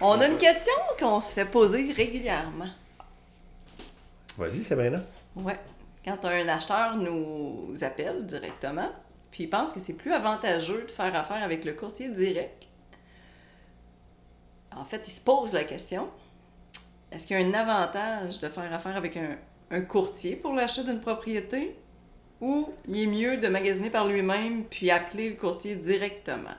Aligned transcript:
On 0.00 0.20
a 0.20 0.26
une 0.26 0.38
question 0.38 0.72
qu'on 0.98 1.20
se 1.20 1.34
fait 1.34 1.44
poser 1.44 1.92
régulièrement. 1.92 2.70
Vas-y, 4.38 4.62
Sabrina. 4.62 5.00
Ouais. 5.36 5.58
Quand 6.04 6.24
un 6.24 6.48
acheteur 6.48 6.96
nous 6.96 7.74
appelle 7.82 8.24
directement, 8.24 8.90
puis 9.30 9.44
il 9.44 9.50
pense 9.50 9.72
que 9.72 9.80
c'est 9.80 9.92
plus 9.92 10.12
avantageux 10.12 10.84
de 10.86 10.90
faire 10.90 11.14
affaire 11.14 11.42
avec 11.42 11.64
le 11.64 11.74
courtier 11.74 12.08
direct, 12.08 12.68
en 14.74 14.84
fait, 14.84 15.02
il 15.06 15.10
se 15.10 15.20
pose 15.20 15.52
la 15.52 15.64
question 15.64 16.08
est-ce 17.12 17.26
qu'il 17.26 17.38
y 17.38 17.42
a 17.42 17.46
un 17.46 17.54
avantage 17.54 18.38
de 18.38 18.48
faire 18.48 18.72
affaire 18.72 18.96
avec 18.96 19.16
un, 19.16 19.36
un 19.70 19.80
courtier 19.80 20.36
pour 20.36 20.52
l'achat 20.52 20.82
d'une 20.84 21.00
propriété 21.00 21.76
ou 22.40 22.68
il 22.86 23.02
est 23.02 23.06
mieux 23.06 23.36
de 23.36 23.48
magasiner 23.48 23.90
par 23.90 24.06
lui-même 24.06 24.64
puis 24.64 24.90
appeler 24.90 25.30
le 25.30 25.36
courtier 25.36 25.74
directement? 25.74 26.54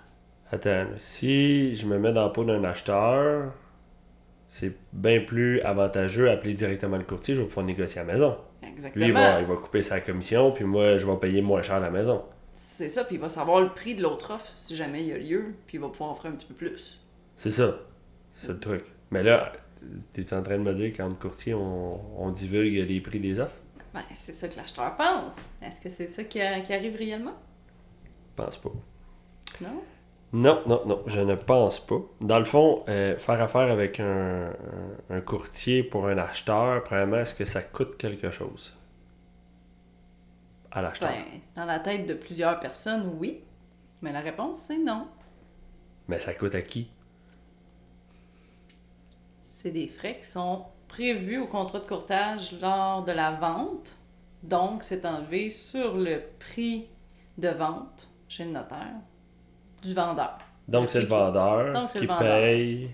Attends, 0.51 0.87
si 0.97 1.73
je 1.75 1.85
me 1.85 1.97
mets 1.97 2.11
dans 2.11 2.23
la 2.23 2.29
peau 2.29 2.43
d'un 2.43 2.63
acheteur, 2.63 3.53
c'est 4.47 4.75
bien 4.91 5.21
plus 5.21 5.61
avantageux 5.61 6.25
d'appeler 6.25 6.53
directement 6.53 6.97
le 6.97 7.03
courtier, 7.03 7.35
je 7.35 7.41
vais 7.41 7.47
pouvoir 7.47 7.65
négocier 7.65 8.01
à 8.01 8.03
la 8.03 8.13
maison. 8.13 8.37
Exactement. 8.61 9.05
Lui, 9.05 9.11
il 9.11 9.13
va, 9.13 9.39
il 9.39 9.47
va 9.47 9.55
couper 9.55 9.81
sa 9.81 10.01
commission, 10.01 10.51
puis 10.51 10.65
moi, 10.65 10.97
je 10.97 11.05
vais 11.05 11.15
payer 11.17 11.41
moins 11.41 11.61
cher 11.61 11.79
la 11.79 11.89
maison. 11.89 12.23
C'est 12.53 12.89
ça, 12.89 13.05
puis 13.05 13.15
il 13.15 13.21
va 13.21 13.29
savoir 13.29 13.61
le 13.61 13.69
prix 13.69 13.95
de 13.95 14.03
l'autre 14.03 14.33
offre 14.33 14.51
si 14.57 14.75
jamais 14.75 15.01
il 15.01 15.07
y 15.07 15.13
a 15.13 15.17
lieu, 15.17 15.53
puis 15.67 15.77
il 15.77 15.81
va 15.81 15.87
pouvoir 15.87 16.11
offrir 16.11 16.31
un 16.31 16.35
petit 16.35 16.45
peu 16.45 16.53
plus. 16.53 16.99
C'est 17.38 17.52
ça. 17.52 17.75
C'est 18.33 18.49
le 18.52 18.59
truc. 18.59 18.83
Mais 19.09 19.23
là, 19.23 19.53
tu 20.13 20.21
es 20.21 20.33
en 20.33 20.43
train 20.43 20.58
de 20.58 20.63
me 20.63 20.73
dire 20.73 20.95
qu'en 20.95 21.11
courtier, 21.13 21.53
on, 21.53 22.21
on 22.21 22.30
divulgue 22.30 22.88
les 22.88 22.99
prix 23.02 23.19
des 23.19 23.39
offres? 23.39 23.55
Ben, 23.93 24.02
c'est 24.13 24.31
ça 24.33 24.47
que 24.47 24.58
l'acheteur 24.58 24.95
pense. 24.95 25.49
Est-ce 25.61 25.81
que 25.81 25.89
c'est 25.89 26.08
ça 26.08 26.23
qui, 26.23 26.41
a- 26.41 26.59
qui 26.61 26.73
arrive 26.73 26.95
réellement? 26.97 27.36
Je 28.38 28.43
pense 28.43 28.58
pas. 28.58 28.69
Non? 29.61 29.81
Non, 30.33 30.63
non, 30.65 30.81
non, 30.85 31.03
je 31.07 31.19
ne 31.19 31.35
pense 31.35 31.85
pas. 31.85 31.99
Dans 32.21 32.39
le 32.39 32.45
fond, 32.45 32.85
euh, 32.87 33.17
faire 33.17 33.41
affaire 33.41 33.69
avec 33.69 33.99
un, 33.99 34.53
courtier 35.25 35.83
pour 35.83 36.07
un 36.07 36.17
acheteur, 36.17 36.83
premièrement, 36.83 37.17
est-ce 37.17 37.35
que 37.35 37.43
ça 37.43 37.61
coûte 37.61 37.97
quelque 37.97 38.31
chose? 38.31 38.73
À 40.71 40.81
l'acheteur? 40.81 41.09
Ben, 41.09 41.41
dans 41.55 41.65
la 41.65 41.79
tête 41.79 42.05
de 42.05 42.13
plusieurs 42.13 42.59
personnes, 42.59 43.13
oui. 43.19 43.43
Mais 44.02 44.13
la 44.13 44.21
réponse, 44.21 44.59
c'est 44.59 44.77
non. 44.77 45.07
Mais 46.07 46.17
ça 46.17 46.33
coûte 46.33 46.55
à 46.55 46.61
qui? 46.61 46.89
C'est 49.43 49.71
des 49.71 49.87
frais 49.87 50.13
qui 50.13 50.25
sont 50.25 50.65
prévus 50.87 51.39
au 51.39 51.47
contrat 51.47 51.79
de 51.79 51.87
courtage 51.87 52.53
lors 52.61 53.03
de 53.03 53.11
la 53.11 53.31
vente. 53.31 53.97
Donc, 54.43 54.83
c'est 54.83 55.05
enlevé 55.05 55.49
sur 55.49 55.97
le 55.97 56.21
prix 56.39 56.87
de 57.37 57.49
vente 57.49 58.09
chez 58.29 58.45
le 58.45 58.52
notaire 58.52 59.02
du 59.81 59.93
vendeur. 59.93 60.37
Donc, 60.67 60.89
c'est 60.89 61.01
le 61.01 61.07
vendeur 61.07 61.73
Donc, 61.73 61.89
qui 61.89 61.99
le 61.99 62.07
vendeur. 62.07 62.19
paye 62.19 62.91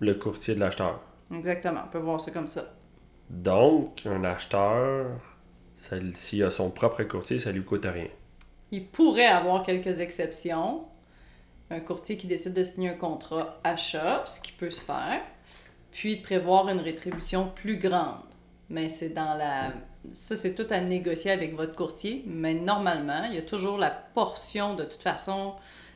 le 0.00 0.14
courtier 0.14 0.54
de 0.54 0.60
l'acheteur. 0.60 1.00
Exactement, 1.34 1.80
on 1.86 1.90
peut 1.90 1.98
voir 1.98 2.20
ça 2.20 2.30
comme 2.30 2.48
ça. 2.48 2.64
Donc, 3.28 4.02
un 4.06 4.24
acheteur, 4.24 5.06
s'il 5.76 6.42
a 6.44 6.50
son 6.50 6.70
propre 6.70 7.02
courtier, 7.02 7.38
ça 7.38 7.52
lui 7.52 7.64
coûte 7.64 7.84
rien. 7.84 8.08
Il 8.70 8.86
pourrait 8.86 9.26
avoir 9.26 9.62
quelques 9.62 10.00
exceptions. 10.00 10.84
Un 11.70 11.80
courtier 11.80 12.16
qui 12.16 12.26
décide 12.26 12.54
de 12.54 12.64
signer 12.64 12.90
un 12.90 12.94
contrat 12.94 13.60
achat, 13.64 14.22
ce 14.24 14.40
qui 14.40 14.52
peut 14.52 14.70
se 14.70 14.80
faire, 14.80 15.20
puis 15.90 16.16
de 16.18 16.22
prévoir 16.22 16.68
une 16.70 16.80
rétribution 16.80 17.50
plus 17.54 17.76
grande. 17.76 18.22
Mais 18.70 18.88
c'est 18.88 19.10
dans 19.10 19.34
la... 19.34 19.72
Ça, 20.12 20.36
c'est 20.36 20.54
tout 20.54 20.66
à 20.70 20.80
négocier 20.80 21.30
avec 21.30 21.54
votre 21.54 21.74
courtier, 21.74 22.24
mais 22.26 22.54
normalement, 22.54 23.24
il 23.24 23.34
y 23.34 23.38
a 23.38 23.42
toujours 23.42 23.76
la 23.76 23.90
portion, 23.90 24.74
de 24.74 24.84
toute 24.84 25.02
façon, 25.02 25.54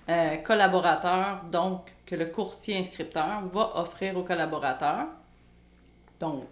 euh, 0.08 0.36
collaborateur, 0.38 1.42
donc 1.50 1.92
que 2.06 2.14
le 2.16 2.26
courtier 2.26 2.76
inscripteur 2.78 3.42
va 3.52 3.72
offrir 3.76 4.16
au 4.16 4.22
collaborateur. 4.22 5.06
Donc, 6.20 6.44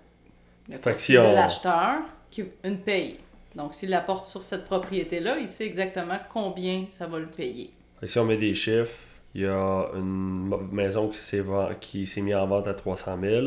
le 0.69 0.75
Fait 0.75 0.81
que 0.81 0.85
courtier 0.91 1.17
si 1.17 1.19
on- 1.19 1.31
de 1.31 1.35
l'acheteur, 1.35 1.95
une 2.65 2.79
paye. 2.79 3.19
Donc, 3.57 3.75
s'il 3.75 3.91
l'apporte 3.91 4.27
sur 4.27 4.43
cette 4.43 4.65
propriété-là, 4.67 5.39
il 5.39 5.49
sait 5.49 5.67
exactement 5.67 6.19
combien 6.33 6.85
ça 6.89 7.07
va 7.07 7.19
le 7.19 7.27
payer. 7.27 7.71
Que 8.01 8.07
si 8.07 8.19
on 8.19 8.25
met 8.25 8.37
des 8.37 8.55
chiffres, 8.55 8.97
il 9.35 9.43
y 9.43 9.47
a 9.47 9.89
une 9.95 10.49
maison 10.73 11.09
qui 11.09 11.19
s'est 11.19 11.43
qui 11.81 12.07
s'est 12.07 12.21
mise 12.21 12.35
en 12.37 12.47
vente 12.47 12.67
à 12.69 12.75
300 12.75 13.19
000. 13.21 13.47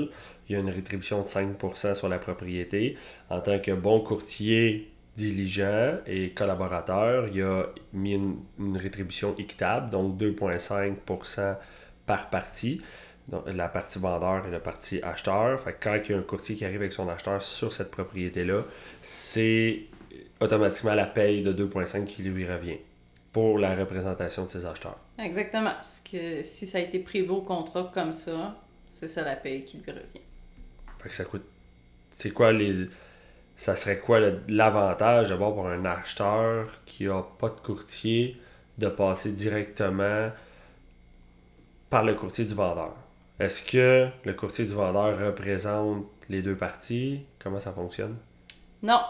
Il 0.49 0.53
y 0.53 0.55
a 0.55 0.59
une 0.59 0.69
rétribution 0.69 1.19
de 1.19 1.25
5% 1.25 1.95
sur 1.95 2.09
la 2.09 2.19
propriété. 2.19 2.97
En 3.29 3.39
tant 3.39 3.59
que 3.59 3.71
bon 3.71 4.01
courtier 4.01 4.91
diligent 5.15 5.99
et 6.07 6.31
collaborateur, 6.31 7.27
il 7.27 7.41
a 7.43 7.65
mis 7.93 8.13
une, 8.13 8.37
une 8.59 8.77
rétribution 8.77 9.35
équitable, 9.37 9.89
donc 9.89 10.19
2,5% 10.19 11.55
par 12.05 12.29
partie. 12.29 12.81
Donc, 13.27 13.43
la 13.47 13.69
partie 13.69 13.99
vendeur 13.99 14.45
et 14.47 14.51
la 14.51 14.59
partie 14.59 15.01
acheteur. 15.01 15.59
Fait 15.61 15.73
que 15.73 15.83
quand 15.83 15.97
il 16.03 16.11
y 16.11 16.13
a 16.13 16.17
un 16.17 16.23
courtier 16.23 16.55
qui 16.55 16.65
arrive 16.65 16.81
avec 16.81 16.91
son 16.91 17.07
acheteur 17.07 17.41
sur 17.41 17.71
cette 17.71 17.89
propriété-là, 17.89 18.63
c'est 19.01 19.83
automatiquement 20.41 20.93
la 20.93 21.05
paye 21.05 21.41
de 21.41 21.53
2,5 21.53 22.05
qui 22.05 22.23
lui 22.23 22.45
revient 22.45 22.79
pour 23.31 23.57
la 23.57 23.75
représentation 23.75 24.43
de 24.43 24.49
ses 24.49 24.65
acheteurs. 24.65 24.99
Exactement. 25.17 25.73
Ce 25.81 26.03
que, 26.03 26.43
si 26.43 26.65
ça 26.65 26.79
a 26.79 26.81
été 26.81 26.99
prévu 26.99 27.29
au 27.29 27.41
contrat 27.41 27.89
comme 27.93 28.13
ça, 28.13 28.55
c'est 28.87 29.07
ça 29.07 29.23
la 29.23 29.35
paye 29.35 29.63
qui 29.63 29.77
lui 29.77 29.91
revient. 29.91 30.21
Fait 30.99 31.09
que 31.09 31.15
ça 31.15 31.25
coûte. 31.25 31.45
C'est 32.15 32.31
quoi 32.31 32.51
les. 32.51 32.87
Ça 33.55 33.75
serait 33.75 33.99
quoi 33.99 34.19
l'avantage 34.49 35.29
d'abord 35.29 35.55
pour 35.55 35.67
un 35.67 35.85
acheteur 35.85 36.67
qui 36.85 37.07
a 37.07 37.21
pas 37.21 37.49
de 37.49 37.59
courtier 37.59 38.41
de 38.77 38.87
passer 38.87 39.31
directement 39.31 40.31
par 41.89 42.03
le 42.03 42.15
courtier 42.15 42.45
du 42.45 42.53
vendeur? 42.53 42.93
Est-ce 43.39 43.63
que 43.63 44.07
le 44.25 44.33
courtier 44.33 44.65
du 44.65 44.73
vendeur 44.73 45.17
représente 45.17 46.05
les 46.29 46.41
deux 46.41 46.55
parties? 46.55 47.21
Comment 47.39 47.59
ça 47.59 47.71
fonctionne? 47.71 48.17
Non, 48.81 49.01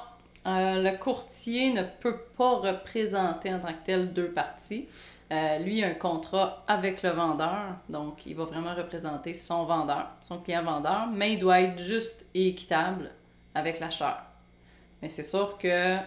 euh, 0.45 0.81
le 0.81 0.97
courtier 0.97 1.71
ne 1.71 1.83
peut 2.01 2.17
pas 2.37 2.55
représenter 2.55 3.53
en 3.53 3.59
tant 3.59 3.69
que 3.69 3.85
tel 3.85 4.13
deux 4.13 4.29
parties. 4.29 4.87
Euh, 5.31 5.59
lui 5.59 5.83
a 5.83 5.87
un 5.87 5.93
contrat 5.93 6.63
avec 6.67 7.01
le 7.01 7.09
vendeur, 7.09 7.77
donc 7.89 8.25
il 8.25 8.35
va 8.35 8.43
vraiment 8.43 8.75
représenter 8.75 9.33
son 9.33 9.65
vendeur, 9.65 10.09
son 10.21 10.37
client 10.37 10.63
vendeur, 10.63 11.07
mais 11.11 11.33
il 11.33 11.39
doit 11.39 11.61
être 11.61 11.79
juste 11.79 12.27
et 12.35 12.49
équitable 12.49 13.09
avec 13.55 13.79
l'acheteur. 13.79 14.21
Mais 15.03 15.09
c'est 15.09 15.23
sûr 15.23 15.57
que 15.57 15.97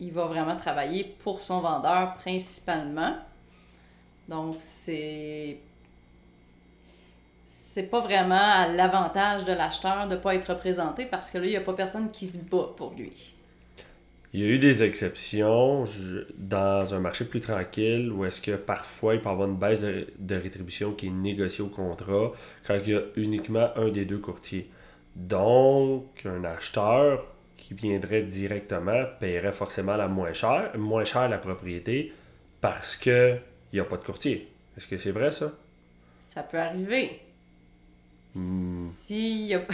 il 0.00 0.10
va 0.10 0.24
vraiment 0.24 0.56
travailler 0.56 1.14
pour 1.22 1.42
son 1.42 1.60
vendeur 1.60 2.14
principalement. 2.14 3.14
Donc 4.26 4.54
c'est 4.56 5.58
c'est 7.46 7.82
pas 7.82 8.00
vraiment 8.00 8.40
à 8.40 8.68
l'avantage 8.68 9.44
de 9.44 9.52
l'acheteur 9.52 10.08
de 10.08 10.16
pas 10.16 10.34
être 10.34 10.46
représenté 10.46 11.04
parce 11.04 11.30
que 11.30 11.36
là 11.36 11.44
il 11.44 11.52
y 11.52 11.56
a 11.56 11.60
pas 11.60 11.74
personne 11.74 12.10
qui 12.10 12.26
se 12.26 12.42
bat 12.48 12.70
pour 12.74 12.94
lui. 12.94 13.34
Il 14.32 14.40
y 14.40 14.44
a 14.44 14.46
eu 14.46 14.58
des 14.58 14.82
exceptions 14.82 15.84
dans 16.38 16.94
un 16.94 17.00
marché 17.00 17.26
plus 17.26 17.40
tranquille 17.40 18.10
où 18.10 18.24
est-ce 18.24 18.40
que 18.40 18.52
parfois 18.52 19.14
il 19.14 19.20
peut 19.20 19.28
avoir 19.28 19.46
une 19.46 19.58
baisse 19.58 19.82
de 19.82 20.34
rétribution 20.36 20.94
qui 20.94 21.08
est 21.08 21.10
négociée 21.10 21.62
au 21.62 21.68
contrat 21.68 22.32
quand 22.66 22.78
il 22.82 22.92
y 22.92 22.96
a 22.96 23.02
uniquement 23.16 23.68
un 23.76 23.90
des 23.90 24.06
deux 24.06 24.20
courtiers. 24.20 24.70
Donc, 25.16 26.24
un 26.24 26.44
acheteur 26.44 27.26
qui 27.60 27.74
viendrait 27.74 28.22
directement 28.22 29.04
paierait 29.20 29.52
forcément 29.52 29.96
la 29.96 30.08
moins 30.08 30.32
chère, 30.32 30.70
moins 30.76 31.04
cher 31.04 31.28
la 31.28 31.38
propriété 31.38 32.12
parce 32.60 32.96
que 32.96 33.36
il 33.72 33.76
n'y 33.76 33.80
a 33.80 33.84
pas 33.84 33.96
de 33.96 34.04
courtier. 34.04 34.48
Est-ce 34.76 34.86
que 34.88 34.96
c'est 34.96 35.12
vrai 35.12 35.30
ça? 35.30 35.52
Ça 36.20 36.42
peut 36.42 36.58
arriver. 36.58 37.20
Hmm. 38.34 38.88
Si 38.88 39.46
y 39.46 39.54
a... 39.54 39.60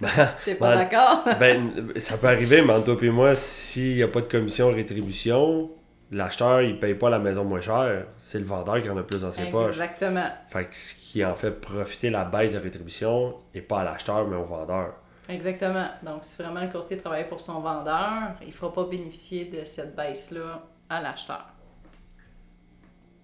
Ben, 0.00 0.08
t'es 0.44 0.54
pas 0.54 0.70
ben, 0.70 0.78
d'accord, 0.78 1.24
Ben, 1.40 1.92
ça 1.96 2.16
peut 2.16 2.28
arriver, 2.28 2.62
mais 2.62 2.74
entre 2.74 2.94
toi 2.94 3.04
et 3.04 3.10
moi, 3.10 3.34
s'il 3.34 3.96
n'y 3.96 4.02
a 4.04 4.08
pas 4.08 4.20
de 4.20 4.26
commission 4.26 4.70
rétribution, 4.70 5.68
l'acheteur, 6.12 6.62
il 6.62 6.78
paye 6.78 6.94
pas 6.94 7.10
la 7.10 7.18
maison 7.18 7.42
moins 7.42 7.60
chère. 7.60 8.06
C'est 8.16 8.38
le 8.38 8.44
vendeur 8.44 8.80
qui 8.80 8.88
en 8.88 8.96
a 8.96 9.02
plus 9.02 9.22
dans 9.22 9.32
ses 9.32 9.46
poches. 9.46 9.70
exactement. 9.70 10.28
Fait 10.48 10.66
que 10.66 10.76
ce 10.76 10.94
qui 10.94 11.24
en 11.24 11.34
fait 11.34 11.50
profiter 11.50 12.10
la 12.10 12.24
baisse 12.24 12.52
de 12.52 12.58
rétribution 12.58 13.34
n'est 13.52 13.62
pas 13.62 13.80
à 13.80 13.84
l'acheteur, 13.84 14.28
mais 14.28 14.36
au 14.36 14.44
vendeur. 14.44 14.94
Exactement. 15.28 15.88
Donc, 16.02 16.24
si 16.24 16.42
vraiment 16.42 16.60
le 16.60 16.68
courtier 16.70 16.98
travaille 16.98 17.28
pour 17.28 17.40
son 17.40 17.60
vendeur, 17.60 18.34
il 18.42 18.48
ne 18.48 18.52
fera 18.52 18.72
pas 18.72 18.84
bénéficier 18.84 19.46
de 19.46 19.64
cette 19.64 19.96
baisse-là 19.96 20.62
à 20.88 21.00
l'acheteur. 21.00 21.46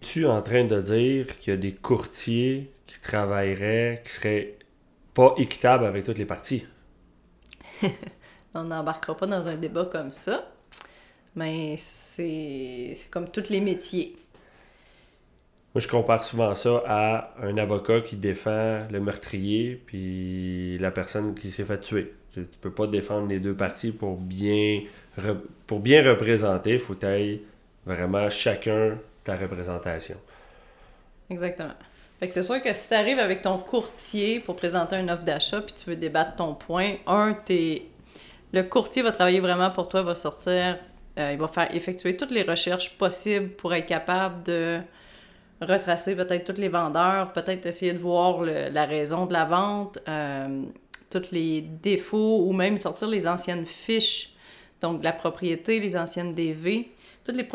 Tu 0.00 0.22
es 0.22 0.26
en 0.26 0.40
train 0.40 0.64
de 0.64 0.80
dire 0.80 1.38
qu'il 1.38 1.52
y 1.52 1.56
a 1.56 1.58
des 1.58 1.74
courtiers 1.74 2.72
qui 2.86 3.00
travailleraient, 3.00 4.00
qui 4.02 4.10
seraient 4.10 4.58
pas 5.12 5.34
équitables 5.36 5.84
avec 5.84 6.04
toutes 6.04 6.16
les 6.16 6.24
parties? 6.24 6.66
On 8.54 8.64
n'embarquera 8.64 9.16
pas 9.16 9.26
dans 9.26 9.46
un 9.46 9.56
débat 9.56 9.84
comme 9.84 10.10
ça, 10.10 10.50
mais 11.36 11.76
c'est 11.76 12.92
c'est 12.94 13.10
comme 13.10 13.30
tous 13.30 13.50
les 13.50 13.60
métiers. 13.60 14.16
Moi, 15.74 15.80
je 15.80 15.86
compare 15.86 16.24
souvent 16.24 16.54
ça 16.56 16.82
à 16.86 17.34
un 17.40 17.56
avocat 17.56 18.00
qui 18.00 18.16
défend 18.16 18.86
le 18.90 18.98
meurtrier 18.98 19.80
puis 19.86 20.78
la 20.78 20.90
personne 20.90 21.34
qui 21.34 21.50
s'est 21.52 21.64
fait 21.64 21.78
tuer. 21.78 22.12
Tu, 22.32 22.42
tu 22.42 22.58
peux 22.60 22.72
pas 22.72 22.88
défendre 22.88 23.28
les 23.28 23.38
deux 23.38 23.54
parties 23.54 23.92
pour 23.92 24.16
bien, 24.16 24.82
pour 25.66 25.78
bien 25.78 26.02
représenter. 26.02 26.74
Il 26.74 26.78
faut 26.80 26.96
aies 27.04 27.42
vraiment 27.86 28.28
chacun 28.30 28.98
ta 29.22 29.36
représentation. 29.36 30.16
Exactement. 31.28 31.74
Fait 32.18 32.26
que 32.26 32.32
c'est 32.32 32.42
sûr 32.42 32.60
que 32.60 32.72
si 32.74 32.88
tu 32.88 32.94
arrives 32.94 33.18
avec 33.18 33.42
ton 33.42 33.56
courtier 33.56 34.40
pour 34.40 34.56
présenter 34.56 34.96
une 34.96 35.10
offre 35.10 35.24
d'achat 35.24 35.62
puis 35.62 35.72
tu 35.72 35.88
veux 35.88 35.96
débattre 35.96 36.36
ton 36.36 36.54
point, 36.54 36.96
un, 37.06 37.32
t'es... 37.32 37.84
le 38.52 38.62
courtier 38.62 39.02
va 39.02 39.12
travailler 39.12 39.40
vraiment 39.40 39.70
pour 39.70 39.88
toi, 39.88 40.02
va 40.02 40.14
sortir, 40.14 40.78
euh, 41.18 41.32
il 41.32 41.38
va 41.38 41.48
faire 41.48 41.74
effectuer 41.74 42.16
toutes 42.16 42.32
les 42.32 42.42
recherches 42.42 42.98
possibles 42.98 43.48
pour 43.50 43.72
être 43.72 43.86
capable 43.86 44.42
de 44.42 44.80
retracer 45.60 46.16
peut-être 46.16 46.52
tous 46.52 46.60
les 46.60 46.68
vendeurs, 46.68 47.32
peut-être 47.32 47.66
essayer 47.66 47.92
de 47.92 47.98
voir 47.98 48.42
la 48.42 48.86
raison 48.86 49.26
de 49.26 49.32
la 49.32 49.44
vente, 49.44 49.98
euh, 50.08 50.62
tous 51.10 51.30
les 51.32 51.60
défauts 51.60 52.44
ou 52.46 52.52
même 52.52 52.78
sortir 52.78 53.08
les 53.08 53.26
anciennes 53.26 53.66
fiches, 53.66 54.32
donc 54.80 55.04
la 55.04 55.12
propriété, 55.12 55.80
les 55.80 55.96
anciennes 55.96 56.34
DV, 56.34 56.90
toutes 57.24 57.36
les 57.36 57.46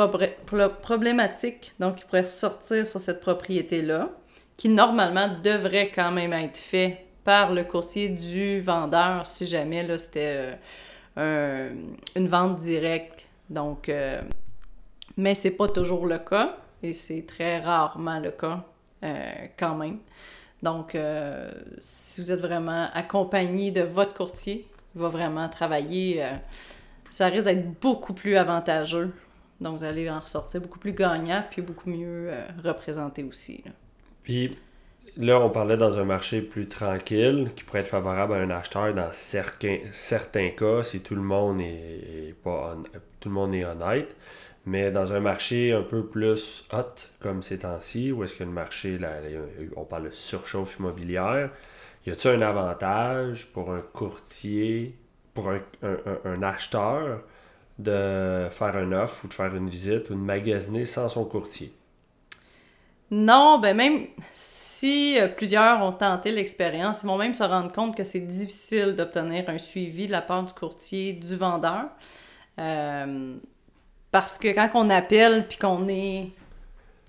problématiques 0.82 1.74
donc, 1.80 1.96
qui 1.96 2.06
pourraient 2.06 2.30
sortir 2.30 2.86
sur 2.86 3.02
cette 3.02 3.22
propriété-là 3.22 4.10
qui 4.58 4.70
normalement 4.70 5.28
devrait 5.44 5.92
quand 5.94 6.12
même 6.12 6.34
être 6.34 6.58
fait 6.58 7.06
par 7.24 7.52
le 7.52 7.64
courtier 7.64 8.10
du 8.10 8.62
vendeur 8.62 9.26
si 9.26 9.46
jamais 9.46 9.86
c'était 9.98 10.58
euh, 11.18 11.74
une 12.16 12.28
vente 12.28 12.58
directe. 12.58 13.26
Donc, 13.50 13.90
euh, 13.90 14.22
mais 15.18 15.34
pas 15.58 15.68
toujours 15.68 16.06
le 16.06 16.20
cas 16.20 16.58
et 16.90 16.94
c'est 16.94 17.26
très 17.26 17.60
rarement 17.60 18.20
le 18.20 18.32
cas 18.32 18.64
euh, 19.04 19.48
quand 19.58 19.76
même. 19.76 20.00
Donc, 20.64 20.98
si 21.80 22.22
vous 22.22 22.32
êtes 22.32 22.40
vraiment 22.40 22.90
accompagné 22.94 23.70
de 23.70 23.82
votre 23.82 24.16
courtier, 24.16 24.66
il 24.96 25.02
va 25.02 25.10
vraiment 25.10 25.48
travailler, 25.48 26.26
ça 27.12 27.28
risque 27.28 27.46
d'être 27.46 27.80
beaucoup 27.80 28.14
plus 28.14 28.36
avantageux. 28.36 29.14
Donc, 29.62 29.78
vous 29.78 29.84
allez 29.84 30.10
en 30.10 30.20
ressortir 30.20 30.62
beaucoup 30.62 30.80
plus 30.80 30.94
gagnant 30.94 31.44
puis 31.52 31.62
beaucoup 31.62 31.88
mieux 31.90 32.32
représenté 32.64 33.24
aussi. 33.24 33.64
Puis 34.24 34.58
là, 35.18 35.40
on 35.40 35.50
parlait 35.50 35.78
dans 35.78 35.98
un 35.98 36.04
marché 36.04 36.42
plus 36.42 36.68
tranquille 36.68 37.52
qui 37.56 37.64
pourrait 37.64 37.82
être 37.82 37.88
favorable 37.88 38.34
à 38.34 38.38
un 38.38 38.50
acheteur 38.50 38.94
dans 38.94 39.12
certains, 39.12 39.80
certains 39.92 40.50
cas 40.50 40.84
si 40.84 41.02
tout 41.02 41.16
le 41.16 41.22
monde 41.22 41.62
est, 41.62 42.36
pas 42.44 42.76
tout 43.20 43.30
le 43.30 43.36
monde 43.36 43.54
est 43.54 43.66
honnête. 43.66 44.16
Mais 44.66 44.90
dans 44.90 45.14
un 45.14 45.20
marché 45.20 45.74
un 45.74 45.84
peu 45.84 46.06
plus 46.06 46.66
hot, 46.74 46.96
comme 47.20 47.44
ces 47.44 47.60
temps-ci, 47.60 48.12
où 48.12 48.24
est-ce 48.24 48.36
que 48.36 48.44
le 48.44 48.50
marché, 48.50 49.00
on 49.76 49.84
parle 49.84 50.06
de 50.06 50.10
surchauffe 50.10 50.80
immobilière, 50.80 51.52
y 52.06 52.12
a-t-il 52.12 52.42
un 52.42 52.48
avantage 52.48 53.46
pour 53.48 53.72
un 53.72 53.82
courtier, 53.82 54.98
pour 55.36 55.52
un, 55.52 56.42
acheteur, 56.42 57.22
de 57.78 58.48
faire 58.50 58.76
un 58.76 58.92
offre 58.92 59.26
ou 59.26 59.28
de 59.28 59.34
faire 59.34 59.56
une 59.56 59.70
visite 59.70 60.10
ou 60.10 60.14
de 60.14 60.20
magasiner 60.20 60.86
sans 60.86 61.10
son 61.10 61.26
courtier? 61.26 61.72
Non, 63.12 63.60
ben 63.60 63.78
même 63.78 64.08
si 64.34 65.20
euh, 65.20 65.28
plusieurs 65.28 65.84
ont 65.84 65.92
tenté 65.92 66.32
l'expérience, 66.32 67.04
ils 67.04 67.08
vont 67.08 67.18
même 67.18 67.36
se 67.36 67.44
rendre 67.44 67.72
compte 67.72 67.96
que 67.96 68.04
c'est 68.04 68.22
difficile 68.22 68.96
d'obtenir 68.96 69.48
un 69.48 69.60
suivi 69.60 70.08
de 70.08 70.12
la 70.12 70.24
part 70.24 70.44
du 70.44 70.54
courtier, 70.54 71.14
du 71.14 71.36
vendeur. 71.36 71.86
Euh, 72.58 73.38
parce 74.16 74.38
que 74.38 74.48
quand 74.48 74.70
on 74.76 74.90
appelle 74.90 75.46
puis 75.46 75.58
qu'on 75.58 75.80
n'est 75.80 76.30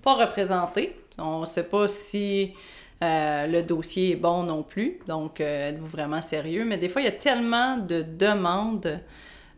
pas 0.03 0.15
représenté, 0.15 0.93
on 1.17 1.39
ne 1.39 1.45
sait 1.45 1.69
pas 1.69 1.87
si 1.87 2.53
euh, 3.01 3.47
le 3.47 3.63
dossier 3.63 4.11
est 4.11 4.15
bon 4.17 4.43
non 4.43 4.61
plus. 4.61 4.99
Donc, 5.07 5.39
êtes-vous 5.39 5.87
vraiment 5.87 6.21
sérieux? 6.21 6.65
Mais 6.65 6.75
des 6.75 6.89
fois, 6.89 7.01
il 7.01 7.05
y 7.05 7.07
a 7.07 7.13
tellement 7.13 7.77
de 7.77 8.01
demandes 8.01 8.99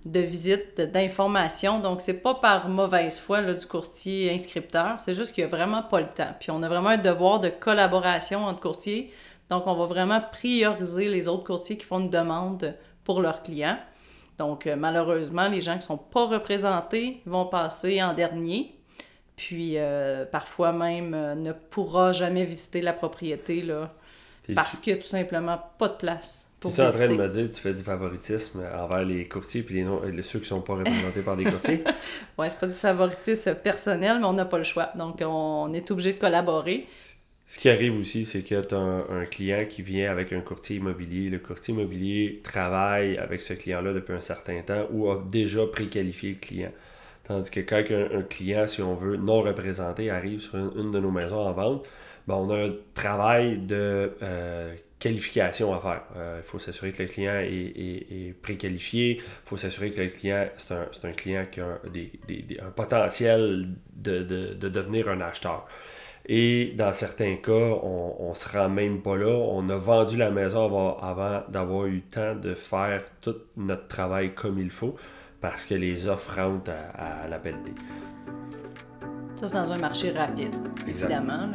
de 0.05 0.19
visite, 0.19 0.79
d'informations. 0.79 1.79
Donc, 1.79 2.01
c'est 2.01 2.21
pas 2.21 2.35
par 2.35 2.69
mauvaise 2.69 3.17
foi 3.17 3.41
du 3.41 3.65
courtier 3.65 4.31
inscripteur, 4.31 4.99
c'est 4.99 5.13
juste 5.13 5.33
qu'il 5.33 5.43
n'y 5.43 5.51
a 5.51 5.57
vraiment 5.57 5.81
pas 5.81 6.01
le 6.01 6.07
temps. 6.07 6.35
Puis, 6.39 6.51
on 6.51 6.61
a 6.61 6.67
vraiment 6.67 6.89
un 6.89 6.97
devoir 6.97 7.39
de 7.39 7.49
collaboration 7.49 8.45
entre 8.45 8.59
courtiers. 8.59 9.11
Donc, 9.49 9.65
on 9.65 9.73
va 9.73 9.87
vraiment 9.87 10.21
prioriser 10.31 11.09
les 11.09 11.27
autres 11.27 11.45
courtiers 11.45 11.79
qui 11.79 11.85
font 11.87 11.99
une 11.99 12.11
demande 12.11 12.75
pour 13.03 13.21
leurs 13.21 13.41
clients. 13.41 13.79
Donc, 14.39 14.65
euh, 14.65 14.75
malheureusement, 14.77 15.49
les 15.49 15.61
gens 15.61 15.73
qui 15.73 15.79
ne 15.79 15.83
sont 15.83 15.97
pas 15.97 16.25
représentés 16.25 17.21
vont 17.25 17.45
passer 17.45 18.01
en 18.01 18.13
dernier. 18.13 18.73
Puis, 19.35 19.73
euh, 19.75 20.25
parfois 20.25 20.71
même, 20.71 21.13
euh, 21.13 21.35
ne 21.35 21.51
pourra 21.51 22.13
jamais 22.13 22.45
visiter 22.45 22.81
la 22.81 22.93
propriété 22.93 23.61
là, 23.61 23.93
parce 24.55 24.79
qu'il 24.79 24.93
n'y 24.93 24.99
a 24.99 25.01
tout 25.01 25.07
simplement 25.07 25.59
pas 25.77 25.89
de 25.89 25.93
place 25.93 26.53
pour 26.59 26.73
Tu 26.73 26.81
es 26.81 26.85
en 26.85 26.89
train 26.89 27.07
de 27.07 27.15
me 27.15 27.27
dire 27.27 27.49
que 27.49 27.53
tu 27.53 27.61
fais 27.61 27.73
du 27.73 27.83
favoritisme 27.83 28.61
envers 28.75 29.03
les 29.03 29.27
courtiers 29.27 29.61
puis 29.61 29.75
les, 29.75 30.11
les 30.11 30.23
ceux 30.23 30.39
qui 30.39 30.47
sont 30.47 30.61
pas 30.61 30.73
représentés 30.73 31.21
par 31.21 31.37
des 31.37 31.43
courtiers? 31.43 31.83
Oui, 32.37 32.47
c'est 32.49 32.59
pas 32.59 32.67
du 32.67 32.73
favoritisme 32.73 33.55
personnel, 33.55 34.19
mais 34.19 34.25
on 34.25 34.33
n'a 34.33 34.45
pas 34.45 34.57
le 34.57 34.63
choix. 34.63 34.89
Donc, 34.95 35.21
on 35.21 35.73
est 35.73 35.91
obligé 35.91 36.13
de 36.13 36.17
collaborer. 36.17 36.87
Ce 37.49 37.57
qui 37.57 37.67
arrive 37.67 37.97
aussi, 37.97 38.25
c'est 38.25 38.43
que 38.43 38.61
tu 38.61 38.75
un, 38.75 39.25
client 39.25 39.65
qui 39.67 39.81
vient 39.81 40.11
avec 40.11 40.33
un 40.33 40.41
courtier 40.41 40.75
immobilier. 40.75 41.31
Le 41.31 41.39
courtier 41.39 41.73
immobilier 41.73 42.41
travaille 42.43 43.17
avec 43.17 43.41
ce 43.41 43.53
client-là 43.53 43.91
depuis 43.91 44.13
un 44.13 44.21
certain 44.21 44.61
temps 44.61 44.85
ou 44.91 45.09
a 45.09 45.25
déjà 45.31 45.65
préqualifié 45.65 46.33
le 46.33 46.35
client. 46.35 46.71
Tandis 47.23 47.49
que 47.49 47.61
quand 47.61 47.83
un, 47.89 48.21
client, 48.21 48.67
si 48.67 48.83
on 48.83 48.93
veut, 48.93 49.17
non 49.17 49.41
représenté, 49.41 50.11
arrive 50.11 50.41
sur 50.41 50.57
une 50.57 50.91
de 50.91 50.99
nos 50.99 51.09
maisons 51.09 51.39
en 51.39 51.51
vente, 51.51 51.87
ben, 52.27 52.35
on 52.35 52.51
a 52.51 52.67
un 52.67 52.73
travail 52.93 53.57
de 53.57 54.11
euh, 54.21 54.75
qualification 54.99 55.73
à 55.73 55.79
faire. 55.79 56.03
Il 56.13 56.19
euh, 56.19 56.43
faut 56.43 56.59
s'assurer 56.59 56.91
que 56.91 57.01
le 57.01 57.09
client 57.09 57.39
est, 57.39 57.47
est, 57.49 58.35
préqualifié. 58.43 59.15
Il 59.15 59.23
faut 59.45 59.57
s'assurer 59.57 59.89
que 59.89 59.99
le 59.99 60.09
client, 60.09 60.47
c'est 60.55 60.75
un, 60.75 61.13
client 61.13 61.47
qui 61.51 61.61
a 61.61 61.79
un 62.63 62.69
potentiel 62.75 63.69
de, 63.95 64.21
devenir 64.53 65.09
un 65.09 65.21
acheteur. 65.21 65.67
Et 66.25 66.73
dans 66.77 66.93
certains 66.93 67.37
cas, 67.37 67.51
on 67.51 68.29
ne 68.29 68.35
se 68.35 68.49
rend 68.55 68.69
même 68.69 69.01
pas 69.01 69.15
là. 69.17 69.31
On 69.31 69.67
a 69.69 69.77
vendu 69.77 70.17
la 70.17 70.29
maison 70.29 70.65
avant, 71.01 71.43
d'avoir 71.49 71.85
eu 71.85 71.95
le 71.95 72.01
temps 72.01 72.35
de 72.35 72.53
faire 72.53 73.03
tout 73.21 73.35
notre 73.57 73.87
travail 73.87 74.33
comme 74.35 74.59
il 74.59 74.69
faut 74.71 74.95
parce 75.41 75.65
que 75.65 75.73
les 75.73 76.07
offres 76.07 76.35
rentrent 76.35 76.71
à, 76.95 77.27
la 77.27 77.39
pelletée. 77.39 77.73
Ça, 79.35 79.47
c'est 79.47 79.55
dans 79.55 79.71
un 79.71 79.77
marché 79.77 80.11
rapide, 80.11 80.55
évidemment. 80.85 81.49